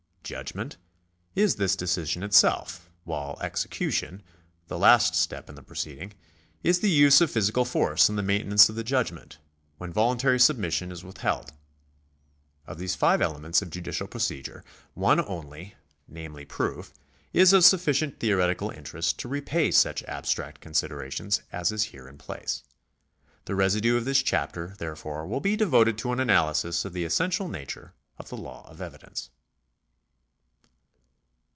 Judgment 0.23 0.77
is 1.35 1.57
this 1.57 1.75
deci 1.75 2.07
sion 2.07 2.23
itself, 2.23 2.89
while 3.03 3.37
execution, 3.41 4.23
the 4.67 4.79
last 4.79 5.13
step 5.13 5.49
in 5.49 5.55
the 5.55 5.61
proceeding, 5.61 6.13
is 6.63 6.79
the 6.79 6.89
use 6.89 7.19
of 7.19 7.29
physical 7.29 7.65
force 7.65 8.07
in 8.07 8.15
the 8.15 8.23
maintenance 8.23 8.69
of 8.69 8.75
the 8.75 8.83
judgment, 8.85 9.39
when 9.77 9.91
voluntary 9.91 10.39
submission 10.39 10.89
is 10.89 11.03
withheld 11.03 11.51
Of 12.65 12.77
these 12.77 12.95
five 12.95 13.21
elements 13.21 13.61
of 13.61 13.71
judicial 13.71 14.07
procedure 14.07 14.63
one 14.93 15.19
only, 15.19 15.75
namely 16.07 16.45
proof, 16.45 16.93
is 17.33 17.51
of 17.51 17.65
sufficient 17.65 18.21
theoretical 18.21 18.69
interest 18.69 19.19
to 19.19 19.27
repay 19.27 19.69
such 19.69 20.01
abstract 20.03 20.61
con 20.61 20.71
sideration 20.71 21.41
as 21.51 21.73
is 21.73 21.83
here 21.91 22.07
in 22.07 22.17
place. 22.17 22.63
The 23.43 23.55
residue 23.55 23.97
of 23.97 24.05
this 24.05 24.23
chapter, 24.23 24.75
therefore, 24.77 25.27
will 25.27 25.41
be 25.41 25.57
devoted 25.57 25.97
to 25.97 26.13
an 26.13 26.21
analysis 26.21 26.85
of 26.85 26.93
the 26.93 27.03
essential 27.03 27.49
nature 27.49 27.95
of 28.17 28.29
the 28.29 28.37
law 28.37 28.65
of 28.69 28.81
evidence. 28.81 29.29